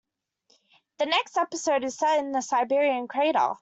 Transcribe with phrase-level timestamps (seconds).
[0.97, 3.53] The next episode is set in a Siberian crater.